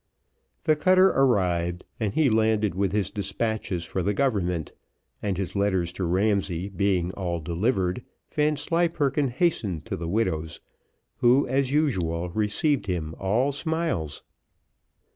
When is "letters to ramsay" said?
5.55-6.69